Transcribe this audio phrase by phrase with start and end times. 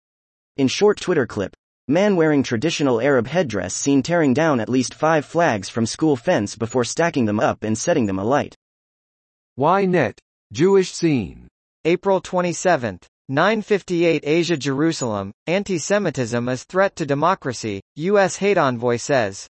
[0.55, 1.54] In short Twitter clip,
[1.91, 6.55] man wearing traditional Arab headdress seen tearing down at least five flags from school fence
[6.55, 8.55] before stacking them up and setting them alight.
[9.59, 10.18] Ynet,
[10.51, 11.47] Jewish Scene.
[11.85, 13.04] April 27th.
[13.29, 18.35] 958 Asia Jerusalem, anti-Semitism as threat to democracy, U.S.
[18.35, 19.47] hate envoy says.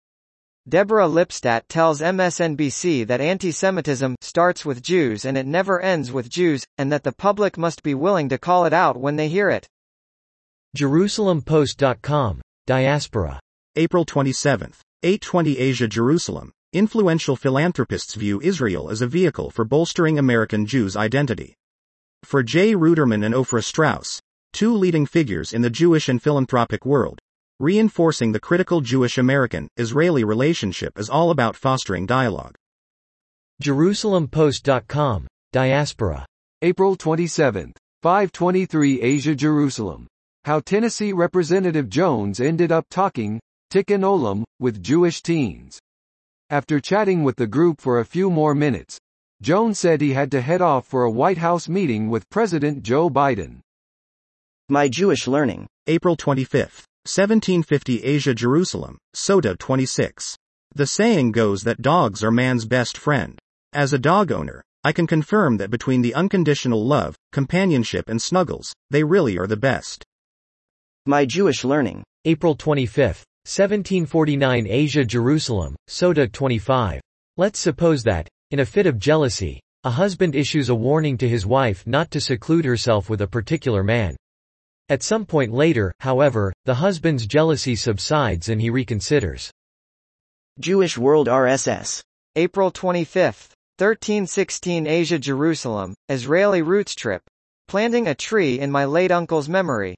[0.68, 6.66] Deborah Lipstadt tells MSNBC that anti-Semitism starts with Jews and it never ends with Jews,
[6.77, 9.68] and that the public must be willing to call it out when they hear it.
[10.77, 13.41] JerusalemPost.com, Diaspora.
[13.77, 14.81] April 27th.
[15.03, 16.51] 820 Asia Jerusalem.
[16.73, 21.55] Influential philanthropists view Israel as a vehicle for bolstering American Jews' identity.
[22.25, 24.21] For Jay Ruderman and Ofra Strauss,
[24.52, 27.19] two leading figures in the Jewish and philanthropic world,
[27.60, 32.55] Reinforcing the critical Jewish American Israeli relationship is all about fostering dialogue.
[33.60, 36.25] JerusalemPost.com, Diaspora.
[36.63, 37.75] April 27th.
[38.03, 40.07] 523 Asia Jerusalem.
[40.49, 43.38] How Tennessee Representative Jones ended up talking,
[43.71, 45.79] Tikkun Olam, with Jewish teens.
[46.49, 48.96] After chatting with the group for a few more minutes,
[49.43, 53.10] Jones said he had to head off for a White House meeting with President Joe
[53.10, 53.60] Biden.
[54.71, 55.66] My Jewish Learning.
[55.87, 56.85] April 25th.
[57.04, 60.35] 1750 Asia Jerusalem, Sotah 26.
[60.74, 63.38] The saying goes that dogs are man's best friend.
[63.74, 68.72] As a dog owner, I can confirm that between the unconditional love, companionship and snuggles,
[68.88, 70.06] they really are the best.
[71.09, 72.03] My Jewish Learning.
[72.26, 73.25] April 25.
[73.47, 77.00] 1749 Asia Jerusalem, Sotah 25.
[77.38, 81.47] Let's suppose that, in a fit of jealousy, a husband issues a warning to his
[81.47, 84.16] wife not to seclude herself with a particular man.
[84.91, 89.48] At some point later, however, the husband's jealousy subsides and he reconsiders.
[90.60, 92.02] Jewish World RSS.
[92.36, 93.24] April 25,
[93.78, 97.22] 1316 Asia Jerusalem, Israeli roots trip.
[97.66, 99.97] Planting a tree in my late uncle's memory.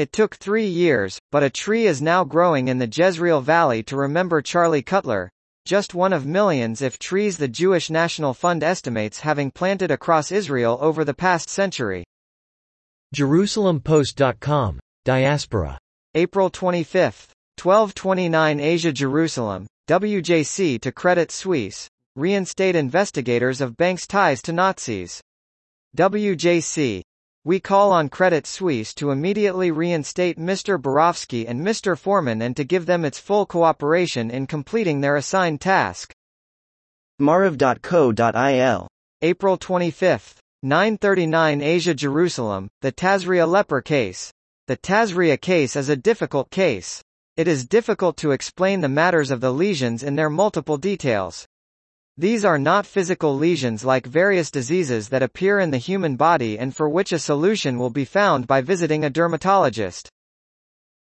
[0.00, 3.98] It took three years, but a tree is now growing in the Jezreel Valley to
[3.98, 5.28] remember Charlie Cutler,
[5.66, 10.78] just one of millions if trees the Jewish National Fund estimates having planted across Israel
[10.80, 12.02] over the past century.
[13.14, 15.76] JerusalemPost.com, Diaspora.
[16.14, 17.32] April 25th.
[17.62, 25.20] 1229 Asia Jerusalem, WJC to Credit Suisse, reinstate investigators of bank's ties to Nazis.
[25.94, 27.02] WJC.
[27.42, 30.78] We call on Credit Suisse to immediately reinstate Mr.
[30.78, 31.96] Barofsky and Mr.
[31.96, 36.12] Foreman and to give them its full cooperation in completing their assigned task.
[37.18, 38.88] Maariv.co.il.
[39.22, 40.40] April 25.
[40.62, 44.30] 939 Asia Jerusalem, the Tazria leper case.
[44.66, 47.02] The Tazria case is a difficult case.
[47.38, 51.46] It is difficult to explain the matters of the lesions in their multiple details.
[52.16, 56.74] These are not physical lesions like various diseases that appear in the human body and
[56.74, 60.08] for which a solution will be found by visiting a dermatologist.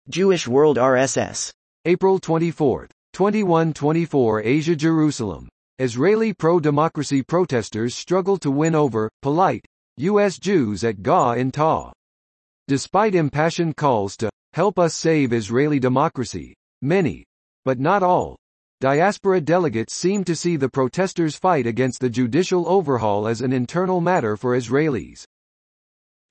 [0.09, 1.53] Jewish World RSS.
[1.85, 2.91] April 24th.
[3.13, 5.49] 2124 Asia Jerusalem.
[5.79, 9.65] Israeli pro-democracy protesters struggle to win over, polite,
[9.99, 10.39] U.S.
[10.39, 11.93] Jews at Ga in Ta.
[12.69, 17.25] Despite impassioned calls to, help us save Israeli democracy, many,
[17.65, 18.37] but not all,
[18.83, 24.01] diaspora delegates seem to see the protesters' fight against the judicial overhaul as an internal
[24.01, 25.23] matter for Israelis.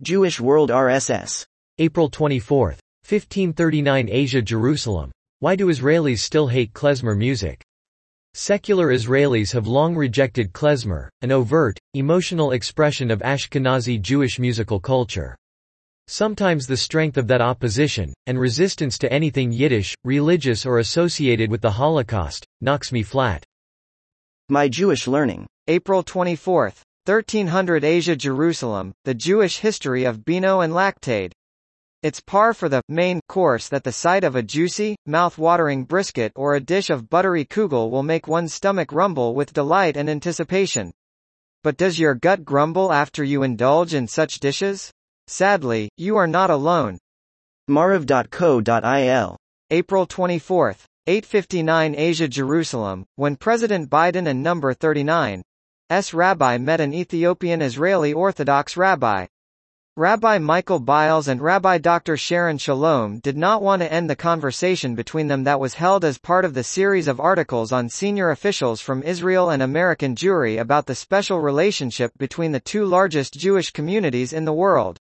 [0.02, 1.46] Jewish World RSS.
[1.80, 5.12] April 24th, 1539 Asia Jerusalem.
[5.40, 7.64] Why do Israelis still hate klezmer music?
[8.34, 15.38] Secular Israelis have long rejected klezmer, an overt, emotional expression of Ashkenazi Jewish musical culture.
[16.08, 21.62] Sometimes the strength of that opposition, and resistance to anything Yiddish, religious or associated with
[21.62, 23.46] the Holocaust, knocks me flat.
[24.50, 25.48] My Jewish Learning.
[25.68, 31.32] April 24th, 1300 Asia Jerusalem, The Jewish History of Beano and Lactaid.
[32.04, 36.56] It's par for the main course that the sight of a juicy, mouth-watering brisket or
[36.56, 40.92] a dish of buttery kugel will make one's stomach rumble with delight and anticipation.
[41.64, 44.92] But does your gut grumble after you indulge in such dishes?
[45.32, 46.98] Sadly, you are not alone.
[47.70, 49.38] Maariv.co.il.
[49.70, 50.76] April 24,
[51.08, 55.42] 859 Asia Jerusalem, when President Biden and number 39,
[55.90, 56.14] S.
[56.14, 59.26] rabbi met an Ethiopian Israeli Orthodox rabbi.
[59.96, 62.18] Rabbi Michael Biles and Rabbi Dr.
[62.18, 66.18] Sharon Shalom did not want to end the conversation between them that was held as
[66.18, 70.88] part of the series of articles on senior officials from Israel and American Jewry about
[70.88, 75.00] the special relationship between the two largest Jewish communities in the world.